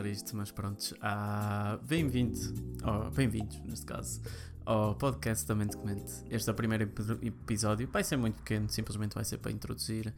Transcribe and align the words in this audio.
começar 0.00 0.06
isto, 0.06 0.36
mas 0.36 0.50
pronto. 0.50 0.96
Ah, 1.00 1.78
Bem-vindo, 1.82 2.38
oh, 2.84 3.10
bem-vindos 3.10 3.60
neste 3.60 3.84
caso, 3.84 4.22
ao 4.64 4.94
podcast 4.94 5.46
da 5.46 5.54
Mente 5.54 5.76
Comente. 5.76 6.12
Este 6.30 6.48
é 6.48 6.52
o 6.52 6.54
primeiro 6.56 6.84
ep- 6.84 7.00
episódio, 7.22 7.86
vai 7.88 8.02
ser 8.02 8.16
muito 8.16 8.36
pequeno, 8.36 8.68
simplesmente 8.70 9.14
vai 9.14 9.24
ser 9.24 9.38
para 9.38 9.50
introduzir 9.52 10.14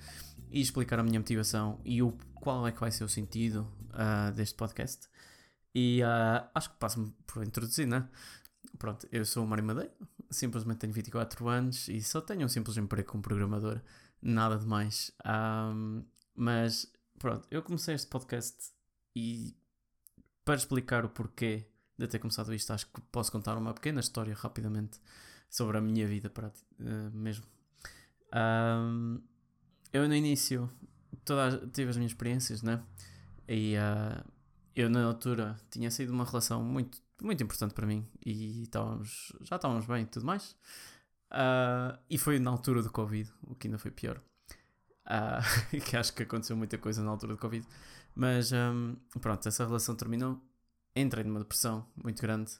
e 0.51 0.61
explicar 0.61 0.99
a 1.01 1.03
minha 1.03 1.19
motivação 1.19 1.81
e 1.85 2.03
o, 2.03 2.13
qual 2.35 2.67
é 2.67 2.73
que 2.73 2.81
vai 2.81 2.91
ser 2.93 3.03
o 3.05 3.09
sentido 3.09 3.67
ah, 3.91 4.31
deste 4.31 4.55
podcast. 4.55 5.09
E 5.75 6.01
ah, 6.03 6.49
acho 6.55 6.71
que 6.71 6.77
passo-me 6.77 7.13
por 7.27 7.43
introduzir, 7.43 7.87
né? 7.87 8.09
Pronto, 8.79 9.09
eu 9.11 9.25
sou 9.25 9.45
o 9.45 9.49
Mário 9.49 9.65
Madeira, 9.65 9.93
simplesmente 10.31 10.79
tenho 10.79 10.93
24 10.93 11.49
anos 11.49 11.89
e 11.89 12.01
só 12.03 12.21
tenho 12.21 12.45
um 12.45 12.49
simples 12.49 12.77
emprego 12.77 13.09
como 13.09 13.23
programador, 13.23 13.81
nada 14.21 14.57
de 14.59 14.67
mais. 14.67 15.11
Ahm, 15.25 16.03
mas 16.37 16.91
pronto, 17.19 17.49
eu 17.51 17.63
comecei 17.63 17.95
este 17.95 18.07
podcast 18.07 18.71
e 19.15 19.57
para 20.45 20.57
explicar 20.57 21.05
o 21.05 21.09
porquê 21.09 21.67
de 21.99 22.07
ter 22.09 22.19
começado 22.19 22.53
isto, 22.55 22.73
acho 22.73 22.87
que 22.87 23.01
posso 23.13 23.31
contar 23.31 23.57
uma 23.57 23.75
pequena 23.75 24.01
história 24.01 24.35
rapidamente 24.35 24.99
sobre 25.49 25.79
a 25.79 25.81
minha 25.81 26.07
vida 26.07 26.31
prati- 26.31 26.65
eh, 26.81 27.11
mesmo. 27.13 27.45
Ahm, 28.33 29.19
eu 29.93 30.09
no 30.09 30.15
início 30.15 30.71
toda, 31.25 31.67
tive 31.69 31.91
as 31.91 31.97
minhas 31.97 32.13
experiências, 32.13 32.63
né? 32.63 32.83
E 33.49 33.77
ah, 33.77 34.25
eu 34.75 34.89
na 34.91 35.05
altura 35.05 35.57
tinha 35.71 35.91
sido 35.91 36.11
uma 36.13 36.25
relação 36.25 36.63
muito, 36.63 36.99
muito 37.23 37.43
importante 37.43 37.75
para 37.75 37.87
mim 37.87 38.07
e 38.25 38.63
estávamos, 38.63 39.33
já 39.43 39.57
estávamos 39.57 39.87
bem 39.87 40.03
e 40.05 40.07
tudo 40.07 40.27
mais. 40.27 40.57
Ah, 41.31 41.99
e 42.11 42.19
foi 42.19 42.39
na 42.39 42.51
altura 42.51 42.83
do 42.83 42.91
Covid, 42.91 43.31
o 43.47 43.55
que 43.55 43.67
ainda 43.69 43.79
foi 43.79 43.91
pior. 43.91 44.21
Ah, 45.05 45.41
que 45.87 45.97
acho 45.97 46.13
que 46.15 46.23
aconteceu 46.23 46.57
muita 46.57 46.79
coisa 46.79 47.03
na 47.03 47.11
altura 47.11 47.35
do 47.35 47.39
Covid. 47.39 47.67
Mas 48.15 48.53
hum, 48.53 48.97
pronto, 49.21 49.49
essa 49.49 49.65
relação 49.65 49.95
terminou. 49.95 50.41
Entrei 50.95 51.25
numa 51.25 51.41
depressão 51.41 51.87
muito 51.97 52.21
grande 52.21 52.53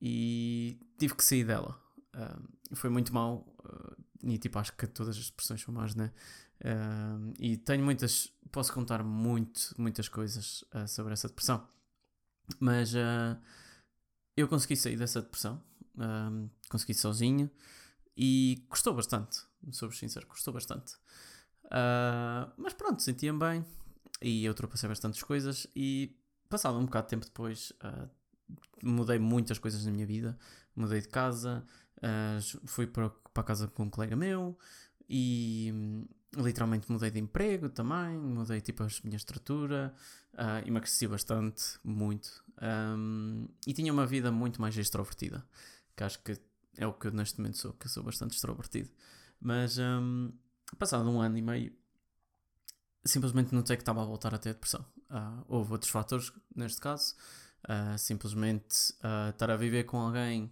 e 0.00 0.80
tive 0.98 1.14
que 1.14 1.24
sair 1.24 1.44
dela. 1.44 1.80
Hum, 2.14 2.74
foi 2.74 2.90
muito 2.90 3.14
mal 3.14 3.46
uh, 3.64 3.96
e 4.22 4.38
tipo, 4.38 4.58
acho 4.58 4.72
que 4.76 4.86
todas 4.86 5.16
as 5.16 5.26
depressões 5.26 5.60
são 5.62 5.72
más, 5.72 5.94
né? 5.94 6.12
Hum, 6.64 7.32
e 7.38 7.56
tenho 7.56 7.84
muitas, 7.84 8.32
posso 8.50 8.72
contar 8.72 9.02
muito, 9.04 9.74
muitas 9.78 10.08
coisas 10.08 10.62
uh, 10.74 10.86
sobre 10.88 11.12
essa 11.12 11.28
depressão. 11.28 11.66
Mas 12.58 12.92
uh, 12.94 13.38
eu 14.36 14.48
consegui 14.48 14.76
sair 14.76 14.96
dessa 14.96 15.22
depressão, 15.22 15.62
hum, 15.96 16.50
consegui 16.68 16.94
sozinho 16.94 17.48
e 18.16 18.66
custou 18.68 18.92
bastante, 18.94 19.40
sou 19.70 19.90
sincero, 19.92 20.26
custou 20.26 20.52
bastante. 20.52 20.94
Mas 22.58 22.74
pronto, 22.74 23.00
sentia-me 23.00 23.38
bem 23.38 23.64
e 24.22 24.44
eu 24.44 24.50
ultrapassei 24.50 24.88
bastantes 24.88 25.22
coisas 25.22 25.66
e 25.74 26.16
passado 26.48 26.78
um 26.78 26.84
bocado 26.84 27.06
de 27.06 27.10
tempo 27.10 27.24
depois 27.24 27.72
ah, 27.80 28.08
mudei 28.82 29.18
muitas 29.18 29.58
coisas 29.58 29.84
na 29.84 29.90
minha 29.92 30.06
vida. 30.06 30.38
Mudei 30.74 31.00
de 31.00 31.08
casa, 31.08 31.64
ah, 32.02 32.38
fui 32.64 32.86
para, 32.86 33.10
para 33.10 33.42
a 33.42 33.44
casa 33.44 33.68
com 33.68 33.84
um 33.84 33.90
colega 33.90 34.16
meu 34.16 34.58
e 35.08 35.70
hum, 35.74 36.06
literalmente 36.36 36.90
mudei 36.90 37.10
de 37.10 37.18
emprego 37.18 37.68
também, 37.68 38.16
mudei 38.18 38.60
tipo 38.60 38.82
a 38.82 38.88
minha 39.04 39.16
estrutura, 39.16 39.94
ah, 40.34 40.62
emagreci 40.66 41.06
bastante, 41.06 41.78
muito. 41.82 42.44
Ahm, 42.58 43.46
e 43.66 43.72
tinha 43.72 43.92
uma 43.92 44.06
vida 44.06 44.30
muito 44.30 44.60
mais 44.60 44.76
extrovertida, 44.76 45.44
que 45.96 46.04
acho 46.04 46.22
que 46.22 46.38
é 46.76 46.86
o 46.86 46.92
que 46.92 47.08
eu 47.08 47.12
neste 47.12 47.38
momento 47.38 47.58
sou, 47.58 47.72
que 47.72 47.86
eu 47.86 47.90
sou 47.90 48.02
bastante 48.02 48.34
extrovertido. 48.34 48.90
Mas 49.40 49.78
hum, 49.78 50.32
passado 50.78 51.10
um 51.10 51.20
ano 51.20 51.36
e 51.36 51.42
meio, 51.42 51.72
simplesmente 53.04 53.54
notei 53.54 53.76
que 53.76 53.82
estava 53.82 54.02
a 54.02 54.04
voltar 54.04 54.34
a 54.34 54.38
ter 54.38 54.54
depressão. 54.54 54.84
Ah, 55.08 55.42
houve 55.48 55.72
outros 55.72 55.90
fatores, 55.90 56.32
neste 56.54 56.80
caso, 56.80 57.14
Ah, 57.68 57.98
simplesmente 57.98 58.94
ah, 59.02 59.28
estar 59.30 59.50
a 59.50 59.56
viver 59.56 59.84
com 59.84 59.98
alguém 59.98 60.50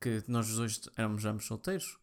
que 0.00 0.22
nós 0.28 0.48
dois 0.54 0.80
éramos 0.96 1.24
ambos 1.24 1.46
solteiros 1.46 1.98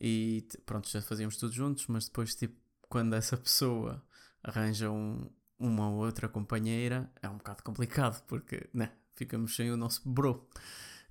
e 0.00 0.46
pronto, 0.66 0.88
já 0.88 1.02
fazíamos 1.02 1.36
tudo 1.36 1.52
juntos, 1.52 1.86
mas 1.88 2.06
depois, 2.06 2.34
tipo, 2.34 2.56
quando 2.88 3.14
essa 3.14 3.36
pessoa 3.36 4.02
arranja 4.42 4.90
um- 4.90 5.28
uma 5.58 5.88
ou 5.90 6.04
outra 6.04 6.28
companheira, 6.28 7.10
é 7.22 7.28
um 7.28 7.36
bocado 7.38 7.62
complicado 7.62 8.22
porque, 8.26 8.68
né, 8.74 8.92
ficamos 9.14 9.54
sem 9.56 9.70
o 9.70 9.76
nosso 9.76 10.02
bro. 10.08 10.48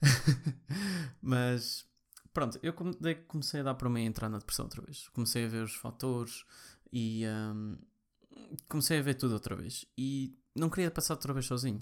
mas 1.22 1.86
pronto, 2.34 2.60
eu 2.64 2.74
comecei 3.28 3.60
a 3.62 3.64
dar 3.64 3.76
para 3.76 3.90
mim 3.90 4.04
entrar 4.06 4.30
na 4.30 4.38
depressão 4.40 4.66
outra 4.66 4.82
vez. 4.82 5.08
Comecei 5.10 5.46
a 5.46 5.50
ver 5.50 5.64
os 5.64 5.76
fatores 5.76 6.46
e 6.92 7.24
hum, 7.28 7.78
comecei 8.68 9.00
a 9.00 9.02
ver 9.02 9.16
tudo 9.16 9.34
outra 9.34 9.56
vez. 9.56 9.86
E 9.98 10.38
não 10.56 10.70
queria 10.70 10.92
passar 10.92 11.14
outra 11.14 11.34
vez 11.34 11.46
sozinho. 11.46 11.80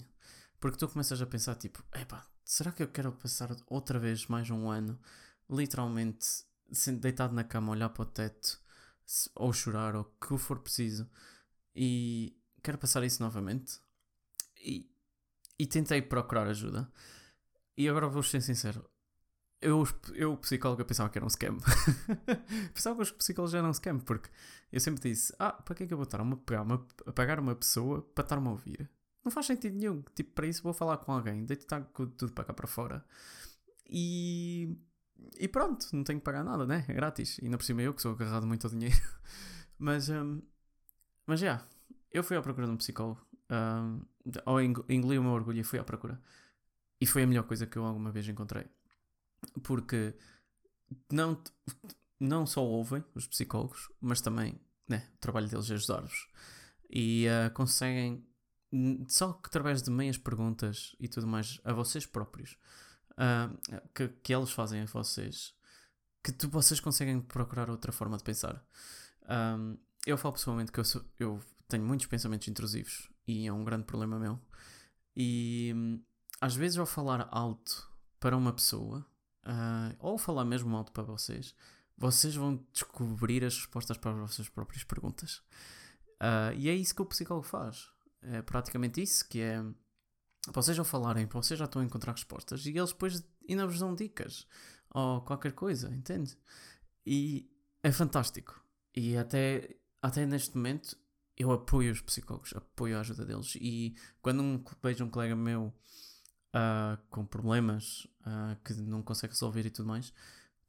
Porque 0.58 0.78
tu 0.78 0.88
começas 0.88 1.20
a 1.20 1.26
pensar, 1.26 1.54
tipo, 1.54 1.82
epá, 1.94 2.26
será 2.44 2.70
que 2.72 2.82
eu 2.82 2.88
quero 2.88 3.12
passar 3.12 3.54
outra 3.66 3.98
vez 3.98 4.26
mais 4.26 4.50
um 4.50 4.68
ano, 4.68 5.00
literalmente, 5.48 6.26
deitado 6.98 7.34
na 7.34 7.44
cama, 7.44 7.72
olhar 7.72 7.88
para 7.88 8.02
o 8.02 8.06
teto, 8.06 8.60
ou 9.34 9.52
chorar, 9.52 9.94
ou 9.94 10.02
o 10.02 10.26
que 10.26 10.36
for 10.36 10.58
preciso, 10.60 11.08
e 11.74 12.36
quero 12.62 12.76
passar 12.76 13.02
isso 13.04 13.22
novamente? 13.22 13.80
E, 14.56 14.90
e 15.58 15.66
tentei 15.66 16.02
procurar 16.02 16.46
ajuda. 16.46 16.92
E 17.76 17.88
agora 17.88 18.08
vou 18.08 18.22
ser 18.22 18.42
sincero, 18.42 18.89
eu, 19.60 19.86
eu 20.14 20.36
psicólogo, 20.38 20.80
eu 20.82 20.86
pensava 20.86 21.08
que 21.10 21.18
era 21.18 21.24
um 21.24 21.30
scam. 21.30 21.56
pensava 22.74 22.96
que 22.96 23.02
os 23.02 23.10
psicólogos 23.12 23.54
eram 23.54 23.70
um 23.70 23.74
scam, 23.74 23.98
porque 23.98 24.30
eu 24.72 24.80
sempre 24.80 25.02
disse: 25.10 25.34
Ah, 25.38 25.52
para 25.52 25.74
que 25.74 25.84
é 25.84 25.86
que 25.86 25.92
eu 25.92 25.98
vou 25.98 26.04
estar 26.04 26.20
a, 26.20 26.22
uma, 26.22 26.40
a 27.06 27.12
pagar 27.12 27.38
uma 27.40 27.54
pessoa 27.54 28.02
para 28.14 28.24
estar-me 28.24 28.48
a 28.48 28.50
ouvir? 28.50 28.90
Não 29.24 29.30
faz 29.30 29.46
sentido 29.46 29.76
nenhum. 29.76 30.02
Tipo, 30.14 30.32
para 30.32 30.46
isso 30.46 30.62
vou 30.62 30.72
falar 30.72 30.96
com 30.98 31.12
alguém, 31.12 31.44
deitar 31.44 31.82
com 31.92 32.06
tudo 32.06 32.32
para 32.32 32.44
cá 32.44 32.54
para 32.54 32.66
fora. 32.66 33.04
E. 33.88 34.76
E 35.38 35.48
pronto, 35.48 35.86
não 35.94 36.02
tenho 36.04 36.18
que 36.18 36.24
pagar 36.24 36.42
nada, 36.44 36.66
né? 36.66 36.84
É 36.88 36.94
grátis. 36.94 37.38
E 37.38 37.44
ainda 37.44 37.58
por 37.58 37.64
cima 37.64 37.82
eu 37.82 37.92
que 37.94 38.02
sou 38.02 38.12
agarrado 38.12 38.46
muito 38.46 38.66
ao 38.66 38.70
dinheiro. 38.72 38.96
mas, 39.78 40.08
hum, 40.08 40.40
mas 41.26 41.40
já, 41.40 41.64
eu 42.12 42.24
fui 42.24 42.36
à 42.36 42.42
procura 42.42 42.66
de 42.66 42.72
um 42.72 42.76
psicólogo. 42.76 43.20
hum, 43.50 44.02
ou 44.46 44.60
eng- 44.60 44.84
engoli 44.88 45.18
o 45.18 45.22
meu 45.22 45.32
orgulho 45.32 45.60
e 45.60 45.64
fui 45.64 45.78
à 45.78 45.84
procura. 45.84 46.20
E 47.00 47.06
foi 47.06 47.22
a 47.24 47.26
melhor 47.26 47.44
coisa 47.44 47.66
que 47.66 47.76
eu 47.78 47.84
alguma 47.84 48.10
vez 48.12 48.28
encontrei. 48.28 48.66
Porque 49.62 50.14
não, 51.12 51.42
não 52.18 52.46
só 52.46 52.64
ouvem 52.64 53.04
os 53.14 53.26
psicólogos, 53.26 53.90
mas 54.00 54.20
também 54.20 54.60
né, 54.88 55.08
o 55.14 55.18
trabalho 55.18 55.48
deles 55.48 55.70
é 55.70 55.74
ajudar-vos. 55.74 56.28
E 56.88 57.26
ah, 57.28 57.50
conseguem, 57.50 58.26
só 59.08 59.32
que 59.32 59.46
através 59.48 59.82
de 59.82 59.90
meias 59.90 60.18
perguntas 60.18 60.94
e 60.98 61.08
tudo 61.08 61.26
mais, 61.26 61.60
a 61.64 61.72
vocês 61.72 62.06
próprios, 62.06 62.56
ah, 63.16 63.50
que, 63.94 64.08
que 64.08 64.34
eles 64.34 64.50
fazem 64.50 64.82
a 64.82 64.86
vocês, 64.86 65.54
que 66.22 66.32
tu, 66.32 66.48
vocês 66.48 66.80
conseguem 66.80 67.20
procurar 67.20 67.70
outra 67.70 67.92
forma 67.92 68.16
de 68.16 68.24
pensar. 68.24 68.64
Ahm, 69.26 69.76
eu 70.06 70.18
falo 70.18 70.34
pessoalmente 70.34 70.72
que 70.72 70.80
eu, 70.80 70.84
sou- 70.84 71.04
eu 71.18 71.40
tenho 71.68 71.84
muitos 71.84 72.06
pensamentos 72.06 72.48
intrusivos 72.48 73.08
e 73.26 73.46
é 73.46 73.52
um 73.52 73.64
grande 73.64 73.84
problema 73.84 74.18
meu. 74.18 74.38
E 75.16 75.74
às 76.40 76.54
vezes 76.54 76.78
ao 76.78 76.86
falar 76.86 77.28
alto 77.30 77.90
para 78.18 78.36
uma 78.36 78.52
pessoa, 78.52 79.06
ah, 79.52 79.92
ou 79.98 80.16
falar 80.16 80.44
mesmo 80.44 80.76
alto 80.76 80.92
para 80.92 81.02
vocês, 81.02 81.56
vocês 81.98 82.36
vão 82.36 82.64
descobrir 82.72 83.44
as 83.44 83.56
respostas 83.56 83.98
para 83.98 84.12
as 84.12 84.18
vossas 84.18 84.48
próprias 84.48 84.84
perguntas. 84.84 85.42
Ah, 86.20 86.52
e 86.54 86.68
é 86.68 86.74
isso 86.74 86.94
que 86.94 87.02
o 87.02 87.06
psicólogo 87.06 87.46
faz. 87.46 87.88
É 88.22 88.42
praticamente 88.42 89.02
isso, 89.02 89.28
que 89.28 89.40
é 89.40 89.60
vocês 90.52 90.78
ao 90.78 90.84
falarem, 90.84 91.26
vocês 91.26 91.58
já 91.58 91.64
estão 91.64 91.82
a 91.82 91.84
encontrar 91.84 92.12
respostas 92.12 92.64
e 92.64 92.70
eles 92.70 92.92
depois 92.92 93.24
ainda 93.48 93.66
vos 93.66 93.78
dão 93.80 93.94
dicas 93.94 94.46
ou 94.90 95.20
qualquer 95.22 95.52
coisa, 95.52 95.92
entende? 95.92 96.38
E 97.04 97.50
é 97.82 97.90
fantástico. 97.90 98.62
E 98.94 99.16
até, 99.16 99.76
até 100.00 100.24
neste 100.26 100.56
momento 100.56 100.96
eu 101.36 101.50
apoio 101.50 101.92
os 101.92 102.00
psicólogos, 102.00 102.52
apoio 102.54 102.96
a 102.96 103.00
ajuda 103.00 103.24
deles. 103.24 103.56
E 103.56 103.96
quando 104.22 104.42
um, 104.42 104.62
vejo 104.82 105.04
um 105.04 105.10
colega 105.10 105.34
meu 105.34 105.74
ah, 106.52 106.98
com 107.10 107.24
problemas 107.24 108.06
ah, 108.24 108.56
que 108.64 108.74
não 108.74 109.02
consegue 109.02 109.32
resolver 109.32 109.66
e 109.66 109.70
tudo 109.70 109.88
mais, 109.88 110.12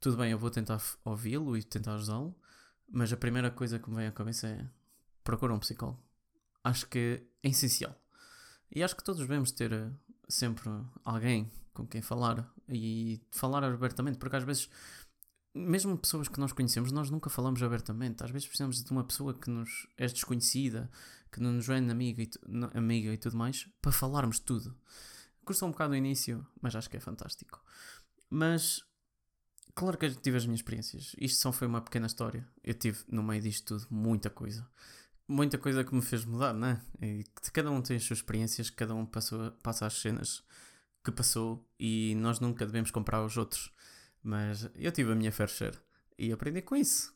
tudo 0.00 0.16
bem, 0.16 0.32
eu 0.32 0.38
vou 0.38 0.50
tentar 0.50 0.82
ouvi-lo 1.04 1.56
e 1.56 1.62
tentar 1.62 1.94
ajudá-lo, 1.94 2.34
mas 2.90 3.12
a 3.12 3.16
primeira 3.16 3.50
coisa 3.50 3.78
que 3.78 3.88
me 3.88 3.96
vem 3.96 4.06
à 4.06 4.12
cabeça 4.12 4.48
é 4.48 4.66
procura 5.22 5.54
um 5.54 5.58
psicólogo. 5.58 6.02
Acho 6.64 6.88
que 6.88 7.22
é 7.42 7.48
essencial. 7.48 7.96
E 8.74 8.82
acho 8.82 8.96
que 8.96 9.04
todos 9.04 9.20
devemos 9.20 9.52
ter 9.52 9.72
eh, 9.72 9.90
sempre 10.28 10.68
alguém 11.04 11.50
com 11.72 11.86
quem 11.86 12.02
falar 12.02 12.52
e 12.68 13.20
falar 13.30 13.64
abertamente, 13.64 14.18
porque 14.18 14.36
às 14.36 14.44
vezes, 14.44 14.68
mesmo 15.54 15.96
pessoas 15.96 16.28
que 16.28 16.40
nós 16.40 16.52
conhecemos, 16.52 16.92
nós 16.92 17.10
nunca 17.10 17.30
falamos 17.30 17.62
abertamente. 17.62 18.22
Às 18.24 18.30
vezes 18.30 18.46
precisamos 18.46 18.82
de 18.82 18.90
uma 18.90 19.04
pessoa 19.04 19.34
que 19.34 19.50
nos 19.50 19.86
é 19.96 20.06
desconhecida, 20.06 20.90
que 21.30 21.40
não 21.40 21.52
nos 21.52 21.68
é 21.68 21.76
amiga 21.76 22.22
e, 22.22 22.30
amiga 22.74 23.12
e 23.12 23.18
tudo 23.18 23.36
mais, 23.36 23.68
para 23.80 23.92
falarmos 23.92 24.38
tudo. 24.38 24.76
Custa 25.44 25.66
um 25.66 25.70
bocado 25.70 25.90
no 25.90 25.96
início, 25.96 26.46
mas 26.60 26.74
acho 26.76 26.88
que 26.88 26.96
é 26.96 27.00
fantástico. 27.00 27.62
Mas 28.30 28.84
Claro 29.74 29.96
que 29.96 30.06
eu 30.06 30.14
tive 30.14 30.36
as 30.36 30.44
minhas 30.44 30.60
experiências. 30.60 31.16
Isto 31.18 31.40
só 31.40 31.52
foi 31.52 31.66
uma 31.66 31.80
pequena 31.80 32.06
história. 32.06 32.46
Eu 32.62 32.74
tive, 32.74 32.98
no 33.08 33.22
meio 33.22 33.40
disto 33.40 33.78
tudo, 33.78 33.86
muita 33.90 34.28
coisa. 34.28 34.68
muita 35.26 35.56
coisa 35.58 35.84
que 35.84 35.94
me 35.94 36.02
fez 36.02 36.24
mudar, 36.24 36.52
né? 36.52 36.82
E 37.00 37.24
que 37.24 37.50
cada 37.52 37.70
um 37.70 37.80
tem 37.80 37.96
as 37.96 38.04
suas 38.04 38.18
experiências, 38.18 38.68
cada 38.70 38.94
um 38.94 39.06
passou, 39.06 39.50
passa 39.62 39.86
as 39.86 39.94
cenas 39.94 40.44
que 41.04 41.10
passou 41.10 41.66
e 41.78 42.14
nós 42.16 42.38
nunca 42.40 42.66
devemos 42.66 42.90
comprar 42.90 43.24
os 43.24 43.36
outros. 43.36 43.72
Mas 44.22 44.68
eu 44.74 44.92
tive 44.92 45.12
a 45.12 45.14
minha 45.14 45.32
fair 45.32 45.48
share 45.48 45.78
e 46.18 46.32
aprendi 46.32 46.62
com 46.62 46.76
isso. 46.76 47.14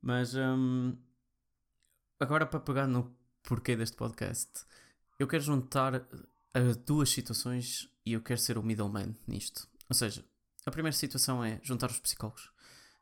Mas 0.00 0.34
hum, 0.34 0.96
agora 2.20 2.46
para 2.46 2.60
pegar 2.60 2.86
no 2.86 3.16
porquê 3.42 3.76
deste 3.76 3.96
podcast, 3.96 4.64
eu 5.18 5.26
quero 5.26 5.42
juntar 5.42 6.06
as 6.56 6.76
duas 6.76 7.10
situações 7.10 7.88
e 8.04 8.14
eu 8.14 8.22
quero 8.22 8.40
ser 8.40 8.56
o 8.56 8.62
middleman 8.62 9.14
nisto. 9.26 9.68
Ou 9.88 9.94
seja, 9.94 10.24
a 10.64 10.70
primeira 10.70 10.96
situação 10.96 11.44
é 11.44 11.60
juntar 11.62 11.90
os 11.90 11.98
psicólogos. 11.98 12.50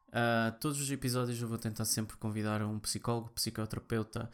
Uh, 0.09 0.57
todos 0.61 0.81
os 0.81 0.91
episódios 0.91 1.41
eu 1.41 1.49
vou 1.49 1.59
tentar 1.59 1.85
sempre 1.85 2.17
convidar 2.17 2.63
um 2.63 2.79
psicólogo, 2.81 3.31
psicoterapeuta, 3.31 4.31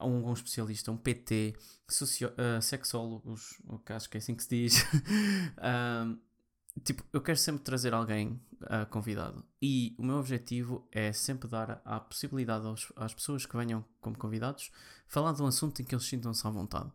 um, 0.00 0.28
um 0.28 0.32
especialista, 0.32 0.90
um 0.90 0.96
PT, 0.96 1.56
socio, 1.88 2.28
uh, 2.30 2.60
sexólogos, 2.60 3.60
acho 3.86 4.10
que 4.10 4.16
é 4.16 4.18
assim 4.18 4.34
que 4.34 4.42
se 4.42 4.48
diz. 4.48 4.82
uh, 4.82 6.18
tipo, 6.82 7.04
eu 7.12 7.20
quero 7.20 7.38
sempre 7.38 7.62
trazer 7.62 7.94
alguém 7.94 8.40
uh, 8.62 8.86
convidado. 8.90 9.44
E 9.62 9.94
o 9.98 10.04
meu 10.04 10.16
objetivo 10.16 10.86
é 10.90 11.12
sempre 11.12 11.48
dar 11.48 11.80
a 11.84 12.00
possibilidade 12.00 12.66
aos, 12.66 12.92
às 12.96 13.14
pessoas 13.14 13.46
que 13.46 13.56
venham 13.56 13.84
como 14.00 14.18
convidados 14.18 14.70
falar 15.06 15.32
de 15.32 15.42
um 15.42 15.46
assunto 15.46 15.80
em 15.80 15.84
que 15.84 15.94
eles 15.94 16.04
sintam-se 16.04 16.44
à 16.46 16.50
vontade. 16.50 16.90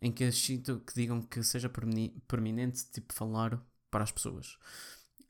Em 0.00 0.12
que 0.12 0.30
sintam 0.30 0.78
que 0.78 0.94
digam 0.94 1.20
que 1.20 1.42
seja 1.42 1.68
permanente, 1.68 2.86
tipo, 2.92 3.12
falar 3.12 3.60
para 3.90 4.04
as 4.04 4.12
pessoas. 4.12 4.56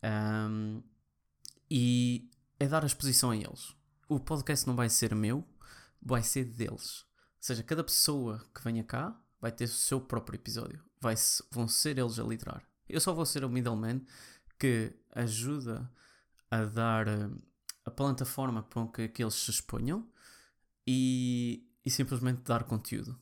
Um, 0.03 0.83
e 1.71 2.31
é 2.59 2.67
dar 2.67 2.83
a 2.83 2.87
exposição 2.87 3.31
a 3.31 3.37
eles. 3.37 3.75
O 4.09 4.19
podcast 4.19 4.67
não 4.67 4.75
vai 4.75 4.89
ser 4.89 5.15
meu, 5.15 5.45
vai 6.01 6.23
ser 6.23 6.45
deles. 6.45 7.03
Ou 7.03 7.43
seja, 7.43 7.63
cada 7.63 7.85
pessoa 7.85 8.45
que 8.55 8.63
venha 8.63 8.85
cá 8.85 9.19
vai 9.41 9.53
ter 9.53 9.65
o 9.65 9.69
seu 9.69 10.01
próprio 10.01 10.37
episódio. 10.37 10.83
Vai, 11.01 11.15
vão 11.51 11.69
ser 11.69 11.99
eles 11.99 12.19
a 12.19 12.25
liderar. 12.25 12.63
Eu 12.89 13.01
só 13.01 13.13
vou 13.13 13.27
ser 13.27 13.45
o 13.45 13.49
middleman 13.49 14.01
que 14.59 14.93
ajuda 15.15 15.91
a 16.51 16.65
dar 16.65 17.07
a 17.85 17.91
plataforma 17.91 18.63
para 18.63 19.09
que, 19.09 19.23
eles 19.23 19.35
se 19.35 19.51
exponham 19.51 20.09
e, 20.87 21.69
e 21.85 21.91
simplesmente 21.91 22.43
dar 22.43 22.65
conteúdo. 22.65 23.21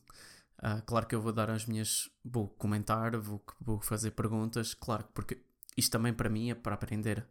Uh, 0.59 0.81
claro 0.85 1.05
que 1.05 1.13
eu 1.13 1.21
vou 1.21 1.31
dar 1.31 1.49
as 1.49 1.65
minhas. 1.65 2.09
Vou 2.23 2.47
comentar, 2.49 3.15
vou, 3.17 3.43
vou 3.59 3.79
fazer 3.79 4.11
perguntas, 4.11 4.73
claro, 4.73 5.05
porque 5.13 5.41
isto 5.75 5.91
também 5.91 6.13
para 6.13 6.29
mim 6.29 6.49
é 6.49 6.55
para 6.55 6.75
aprender. 6.75 7.27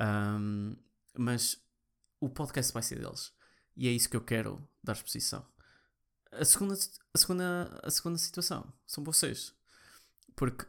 Um, 0.00 0.76
mas 1.18 1.60
o 2.20 2.28
podcast 2.28 2.72
vai 2.72 2.82
ser 2.82 3.00
deles. 3.00 3.32
E 3.76 3.88
é 3.88 3.90
isso 3.90 4.08
que 4.08 4.16
eu 4.16 4.20
quero 4.20 4.66
dar 4.82 4.92
exposição. 4.92 5.44
A 6.32 6.44
segunda, 6.44 6.74
a 7.12 7.18
segunda, 7.18 7.80
a 7.82 7.90
segunda 7.90 8.18
situação 8.18 8.72
são 8.86 9.02
vocês. 9.02 9.52
Porque 10.36 10.64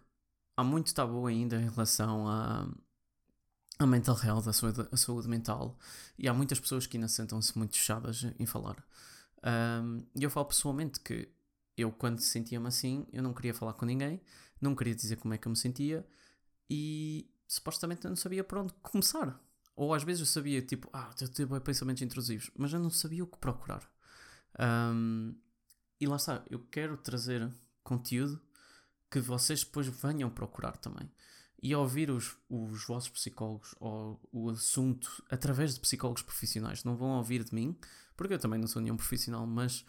há 0.58 0.64
muito 0.64 0.94
tabu 0.94 1.28
ainda 1.28 1.62
em 1.62 1.70
relação 1.70 2.28
a, 2.28 2.68
a 3.78 3.86
mental 3.86 4.18
health, 4.24 4.48
a 4.48 4.54
saúde, 4.54 4.88
a 4.92 4.98
saúde 4.98 5.28
mental. 5.28 5.78
E 6.18 6.28
há 6.28 6.34
muitas 6.34 6.60
pessoas 6.60 6.88
que 6.88 6.98
ainda 6.98 7.08
sentam-se 7.08 7.56
muito 7.58 7.78
fechadas 7.78 8.26
em 8.40 8.46
falar. 8.48 8.84
E 10.16 10.24
eu 10.24 10.30
falo 10.30 10.48
pessoalmente 10.48 11.00
que 11.00 11.32
eu, 11.82 11.92
quando 11.92 12.20
sentia-me 12.20 12.68
assim, 12.68 13.06
eu 13.12 13.22
não 13.22 13.34
queria 13.34 13.54
falar 13.54 13.74
com 13.74 13.86
ninguém, 13.86 14.22
não 14.60 14.76
queria 14.76 14.96
dizer 14.96 15.18
como 15.18 15.34
é 15.34 15.38
que 15.38 15.48
eu 15.48 15.50
me 15.50 15.58
sentia 15.58 16.06
e 16.70 17.30
supostamente 17.48 18.06
eu 18.06 18.10
não 18.10 18.16
sabia 18.16 18.44
por 18.44 18.60
onde 18.60 18.74
começar. 18.82 19.40
Ou 19.76 19.94
às 19.94 20.04
vezes 20.04 20.22
eu 20.22 20.26
sabia, 20.26 20.62
tipo, 20.62 20.90
ah, 20.94 21.14
eu 21.20 21.28
tenho 21.28 21.62
pensamentos 21.62 22.02
intrusivos, 22.02 22.52
mas 22.56 22.72
eu 22.72 22.80
não 22.80 22.90
sabia 22.90 23.24
o 23.24 23.28
que 23.28 23.38
procurar. 23.38 23.90
Um, 24.60 25.36
e 26.00 26.08
lá 26.08 26.16
está, 26.16 26.44
eu 26.50 26.60
quero 26.60 26.98
trazer 26.98 27.52
conteúdo 27.84 28.42
que 29.10 29.20
vocês 29.20 29.64
depois 29.64 29.88
venham 29.88 30.30
procurar 30.30 30.78
também. 30.78 31.12
E 31.62 31.76
ouvir 31.76 32.10
os, 32.10 32.38
os 32.50 32.86
vossos 32.86 33.10
psicólogos 33.10 33.76
ou 33.80 34.20
o 34.32 34.50
assunto 34.50 35.24
através 35.30 35.76
de 35.76 35.80
psicólogos 35.80 36.24
profissionais. 36.24 36.84
Não 36.84 36.96
vão 36.96 37.18
ouvir 37.18 37.44
de 37.44 37.54
mim, 37.54 37.78
porque 38.16 38.34
eu 38.34 38.40
também 38.40 38.60
não 38.60 38.68
sou 38.68 38.82
nenhum 38.82 38.98
profissional, 38.98 39.46
mas 39.46 39.86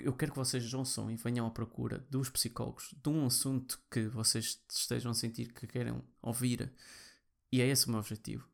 eu 0.00 0.12
quero 0.14 0.32
que 0.32 0.38
vocês 0.38 0.72
ouçam 0.74 1.10
e 1.10 1.16
venham 1.16 1.46
à 1.46 1.50
procura 1.50 2.04
dos 2.10 2.30
psicólogos 2.30 2.94
de 3.02 3.08
um 3.08 3.26
assunto 3.26 3.80
que 3.90 4.06
vocês 4.08 4.60
estejam 4.68 5.10
a 5.10 5.14
sentir 5.14 5.52
que 5.52 5.66
querem 5.66 6.02
ouvir. 6.22 6.72
E 7.52 7.60
é 7.60 7.66
esse 7.66 7.86
o 7.86 7.90
meu 7.90 8.00
objetivo. 8.00 8.48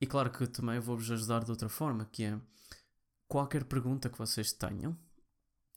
E 0.00 0.06
claro 0.06 0.30
que 0.30 0.46
também 0.46 0.80
vou-vos 0.80 1.10
ajudar 1.10 1.44
de 1.44 1.50
outra 1.50 1.68
forma, 1.68 2.04
que 2.06 2.24
é 2.24 2.40
qualquer 3.28 3.64
pergunta 3.64 4.10
que 4.10 4.18
vocês 4.18 4.52
tenham, 4.52 4.98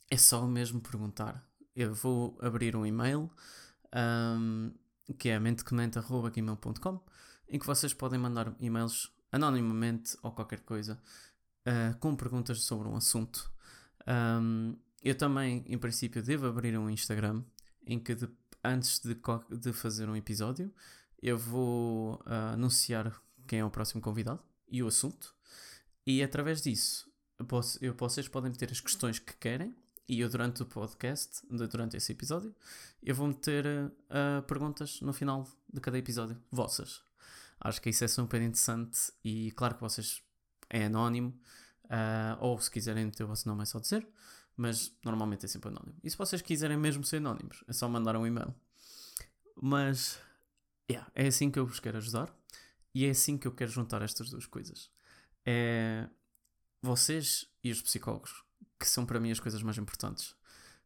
é 0.10 0.18
só 0.18 0.46
mesmo 0.48 0.82
perguntar. 0.82 1.48
Eu 1.76 1.94
vou 1.94 2.38
abrir 2.42 2.76
um 2.76 2.86
e-mail 2.86 3.30
um, 3.94 4.74
que 5.20 5.30
é 5.30 5.40
mentecomente.gmail.com 5.40 7.06
em 7.48 7.60
que 7.60 7.66
vocês 7.66 7.94
podem 7.94 8.20
mandar 8.20 8.56
e-mails 8.60 9.12
anonimamente 9.32 10.18
ou 10.24 10.32
qualquer 10.32 10.62
coisa 10.62 11.00
uh, 11.68 11.98
com 12.00 12.16
perguntas 12.16 12.64
sobre 12.64 12.88
um 12.88 12.96
assunto. 12.96 13.52
Um, 14.08 14.78
eu 15.06 15.16
também, 15.16 15.64
em 15.68 15.78
princípio, 15.78 16.24
devo 16.24 16.48
abrir 16.48 16.76
um 16.76 16.90
Instagram 16.90 17.44
em 17.86 18.00
que 18.00 18.16
de, 18.16 18.28
antes 18.64 19.00
de, 19.00 19.16
de, 19.56 19.72
fazer 19.72 20.10
um 20.10 20.16
episódio 20.16 20.74
eu 21.22 21.38
vou 21.38 22.16
uh, 22.26 22.54
anunciar 22.54 23.16
quem 23.46 23.60
é 23.60 23.66
o 23.66 23.70
próximo 23.70 24.02
convidado 24.02 24.42
e 24.68 24.82
o 24.82 24.88
assunto. 24.88 25.36
E 26.08 26.24
através 26.24 26.60
disso, 26.60 27.08
eu 27.38 27.46
posso, 27.46 27.78
eu, 27.86 27.94
vocês 27.94 28.28
podem 28.28 28.50
meter 28.50 28.72
as 28.72 28.82
questões 28.82 29.20
que 29.20 29.36
querem 29.38 29.76
e 30.10 30.20
eu, 30.22 30.30
durante 30.30 30.64
o 30.64 30.66
podcast, 30.66 31.46
durante 31.50 31.98
esse 31.98 32.12
episódio, 32.12 32.56
eu 33.04 33.14
vou 33.14 33.28
meter 33.28 33.66
uh, 33.66 34.42
perguntas 34.48 35.02
no 35.02 35.14
final 35.14 35.48
de 35.72 35.80
cada 35.80 36.00
episódio, 36.00 36.36
vossas. 36.52 37.04
Acho 37.60 37.80
que 37.80 37.92
isso 37.92 38.04
é 38.04 38.08
super 38.08 38.42
interessante 38.42 39.12
e, 39.24 39.52
claro, 39.52 39.76
que 39.76 39.82
vocês 39.82 40.24
é 40.68 40.86
anónimo, 40.86 41.40
uh, 41.86 42.38
ou 42.40 42.60
se 42.60 42.70
quiserem 42.70 43.06
meter 43.06 43.24
o 43.24 43.28
vosso 43.28 43.48
nome 43.48 43.64
é 43.64 43.66
só 43.66 43.80
dizer, 43.80 44.08
mas 44.56 44.96
normalmente 45.04 45.46
é 45.46 45.48
sempre 45.48 45.70
anónimo. 45.70 45.96
E 46.04 46.10
se 46.10 46.18
vocês 46.18 46.42
quiserem 46.42 46.78
mesmo 46.78 47.04
ser 47.04 47.18
anónimos, 47.18 47.64
é 47.68 47.74
só 47.74 47.88
mandar 47.88 48.16
um 48.16 48.26
e-mail. 48.26 48.54
Mas, 49.62 50.20
yeah, 50.90 51.10
é 51.16 51.28
assim 51.28 51.50
que 51.50 51.60
eu 51.60 51.66
vos 51.66 51.80
quero 51.80 51.98
ajudar. 51.98 52.34
E 52.94 53.06
é 53.06 53.10
assim 53.10 53.38
que 53.38 53.48
eu 53.48 53.52
quero 53.52 53.72
juntar 53.72 54.02
estas 54.02 54.30
duas 54.30 54.46
coisas. 54.46 54.90
É 55.46 56.08
vocês 56.86 57.48
e 57.64 57.72
os 57.72 57.82
psicólogos, 57.82 58.44
que 58.80 58.88
são 58.88 59.06
para 59.06 59.20
mim 59.20 59.32
as 59.32 59.40
coisas 59.40 59.62
mais 59.64 59.78
importantes. 59.78 60.36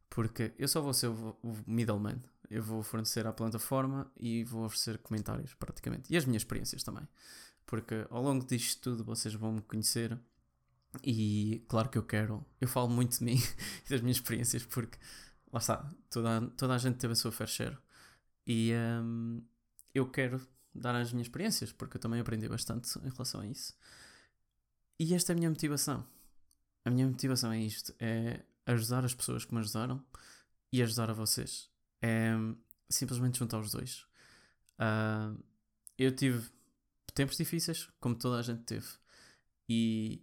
Porque 0.08 0.52
eu 0.58 0.66
só 0.66 0.80
vou 0.80 0.92
ser 0.92 1.08
o 1.08 1.36
middleman. 1.66 2.20
Eu 2.50 2.62
vou 2.64 2.82
fornecer 2.82 3.26
a 3.26 3.32
plataforma 3.32 4.10
e 4.16 4.42
vou 4.42 4.64
oferecer 4.64 4.98
comentários, 4.98 5.54
praticamente. 5.54 6.12
E 6.12 6.16
as 6.16 6.24
minhas 6.24 6.42
experiências 6.42 6.82
também. 6.82 7.06
Porque 7.64 8.06
ao 8.10 8.20
longo 8.20 8.44
disto 8.44 8.80
tudo 8.82 9.04
vocês 9.04 9.34
vão 9.34 9.52
me 9.52 9.62
conhecer. 9.62 10.18
E 11.04 11.64
claro 11.68 11.88
que 11.88 11.98
eu 11.98 12.02
quero. 12.02 12.44
Eu 12.60 12.68
falo 12.68 12.88
muito 12.88 13.18
de 13.18 13.24
mim 13.24 13.36
e 13.86 13.90
das 13.90 14.00
minhas 14.00 14.16
experiências, 14.16 14.64
porque 14.64 14.98
lá 15.52 15.60
está, 15.60 15.88
toda, 16.10 16.48
toda 16.56 16.74
a 16.74 16.78
gente 16.78 16.98
teve 16.98 17.12
a 17.12 17.16
sua 17.16 17.32
fair 17.32 17.48
share. 17.48 17.78
E 18.46 18.72
um, 19.02 19.42
eu 19.94 20.10
quero 20.10 20.40
dar 20.74 20.94
as 20.94 21.12
minhas 21.12 21.26
experiências, 21.26 21.72
porque 21.72 21.96
eu 21.96 22.00
também 22.00 22.20
aprendi 22.20 22.48
bastante 22.48 22.88
em 22.98 23.08
relação 23.10 23.40
a 23.40 23.46
isso. 23.46 23.74
E 24.98 25.14
esta 25.14 25.32
é 25.32 25.34
a 25.34 25.36
minha 25.36 25.50
motivação. 25.50 26.06
A 26.84 26.90
minha 26.90 27.06
motivação 27.06 27.52
é 27.52 27.60
isto: 27.60 27.94
é 27.98 28.42
ajudar 28.66 29.04
as 29.04 29.14
pessoas 29.14 29.44
que 29.44 29.54
me 29.54 29.60
ajudaram 29.60 30.04
e 30.72 30.82
ajudar 30.82 31.10
a 31.10 31.14
vocês. 31.14 31.70
É 32.02 32.32
simplesmente 32.88 33.38
juntar 33.38 33.58
os 33.58 33.72
dois. 33.72 34.06
Uh, 34.78 35.38
eu 35.98 36.14
tive 36.14 36.48
tempos 37.14 37.36
difíceis, 37.36 37.88
como 38.00 38.14
toda 38.14 38.38
a 38.38 38.42
gente 38.42 38.62
teve, 38.62 38.86
e 39.68 40.22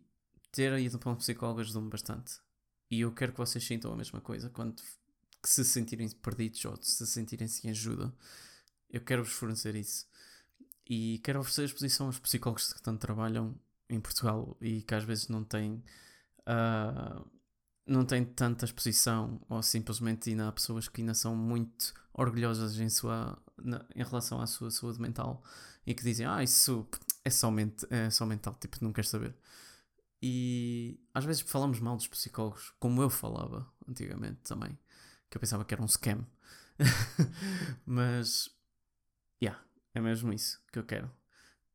ter 0.58 0.74
ido 0.80 0.98
para 0.98 1.12
um 1.12 1.16
psicólogo 1.16 1.60
ajudou-me 1.60 1.88
bastante. 1.88 2.40
E 2.90 3.02
eu 3.02 3.12
quero 3.12 3.32
que 3.32 3.38
vocês 3.38 3.64
sintam 3.64 3.94
a 3.94 3.96
mesma 3.96 4.20
coisa 4.20 4.50
quando 4.50 4.82
se 5.44 5.64
sentirem 5.64 6.10
perdidos 6.10 6.66
ou 6.66 6.76
se 6.82 7.06
sentirem 7.06 7.48
sem 7.48 7.70
ajuda. 7.70 8.12
Eu 8.90 9.02
quero 9.02 9.24
vos 9.24 9.34
fornecer 9.34 9.76
isso. 9.76 10.08
E 10.90 11.20
quero 11.24 11.40
oferecer 11.40 11.62
a 11.62 11.66
exposição 11.66 12.08
aos 12.08 12.18
psicólogos 12.18 12.74
que 12.74 12.82
tanto 12.82 13.00
trabalham 13.00 13.56
em 13.88 14.00
Portugal 14.00 14.58
e 14.60 14.82
que 14.82 14.96
às 14.96 15.04
vezes 15.04 15.28
não 15.28 15.44
têm, 15.44 15.84
uh, 16.40 17.30
não 17.86 18.04
têm 18.04 18.26
tanta 18.26 18.66
exposição 18.66 19.40
ou 19.48 19.62
simplesmente 19.62 20.32
ainda 20.32 20.48
há 20.48 20.52
pessoas 20.52 20.88
que 20.88 21.02
ainda 21.02 21.14
são 21.14 21.36
muito 21.36 21.94
orgulhosas 22.14 22.80
em, 22.80 22.90
sua, 22.90 23.38
na, 23.58 23.86
em 23.96 24.04
relação 24.04 24.42
à 24.42 24.48
sua 24.48 24.72
saúde 24.72 25.00
mental 25.00 25.44
e 25.86 25.94
que 25.94 26.02
dizem, 26.04 26.26
ah, 26.26 26.42
isso 26.42 26.88
é 27.24 27.30
só, 27.30 27.54
é 27.92 28.10
só 28.10 28.26
mental, 28.26 28.56
tipo, 28.60 28.78
não 28.82 28.92
queres 28.92 29.12
saber. 29.12 29.36
E 30.22 31.00
às 31.14 31.26
vezes 31.26 31.42
falamos 31.42 31.80
mal 31.80 31.96
dos 31.96 32.08
psicólogos, 32.08 32.74
como 32.80 33.02
eu 33.02 33.10
falava 33.10 33.72
antigamente 33.88 34.42
também, 34.42 34.78
que 35.30 35.38
eu 35.38 35.40
pensava 35.40 35.64
que 35.64 35.74
era 35.74 35.84
um 35.84 35.88
scam. 35.88 36.26
Mas, 37.86 38.50
yeah, 39.42 39.64
é 39.94 40.02
mesmo 40.02 40.34
isso 40.34 40.62
que 40.72 40.80
eu 40.80 40.84
quero. 40.84 41.12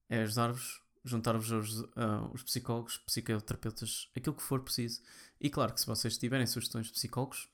É 0.09 0.23
ajudar-vos 0.23 0.83
juntar-vos 1.05 1.53
aos 1.53 1.81
uh, 1.81 2.31
os 2.33 2.43
psicólogos, 2.43 2.99
psicoterapeutas, 2.99 4.09
aquilo 4.17 4.37
que 4.37 4.43
for 4.43 4.61
preciso. 4.61 5.01
E 5.41 5.51
claro 5.51 5.75
que 5.75 5.81
se 5.81 5.87
vocês 5.87 6.17
tiverem 6.17 6.47
sugestões 6.47 6.87
de 6.87 6.93
psicólogos, 6.93 7.49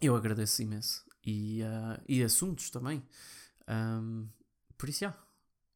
eu 0.00 0.16
agradeço 0.16 0.62
imenso. 0.62 1.04
E, 1.24 1.62
uh, 1.62 2.02
e 2.08 2.22
assuntos 2.22 2.70
também. 2.70 3.02
Um, 3.68 4.28
por 4.76 4.88
isso, 4.88 5.00
já. 5.00 5.16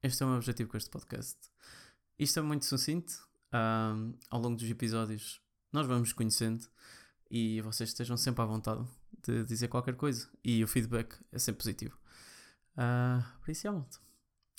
Este 0.02 0.23
é 0.23 0.26
o 0.26 0.28
meu 0.28 0.38
objetivo 0.38 0.70
com 0.70 0.76
este 0.76 0.90
podcast. 0.90 1.38
Isto 2.18 2.40
é 2.40 2.42
muito 2.42 2.64
sucinto. 2.64 3.28
Um, 3.54 4.14
ao 4.28 4.40
longo 4.40 4.56
dos 4.56 4.68
episódios, 4.68 5.40
nós 5.73 5.87
vamos 5.87 6.12
conhecendo 6.12 6.66
e 7.30 7.61
vocês 7.61 7.90
estejam 7.90 8.16
sempre 8.16 8.42
à 8.42 8.44
vontade 8.44 8.84
de 9.23 9.44
dizer 9.44 9.68
qualquer 9.68 9.94
coisa. 9.94 10.28
E 10.42 10.64
o 10.64 10.66
feedback 10.66 11.14
é 11.30 11.38
sempre 11.38 11.62
positivo. 11.62 11.96
Uh, 12.76 13.23
por 13.40 13.50
isso, 13.52 13.68
é. 13.68 13.84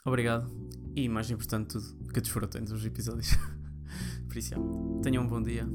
Obrigado. 0.06 0.50
E 0.96 1.10
mais 1.10 1.30
importante 1.30 1.74
tudo, 1.74 2.14
que 2.14 2.22
desfrutem 2.22 2.64
dos 2.64 2.86
episódios. 2.86 3.30
por 4.28 4.38
isso, 4.38 4.54
é, 4.54 4.58
tenham 5.04 5.24
um 5.24 5.28
bom 5.28 5.42
dia 5.42 5.68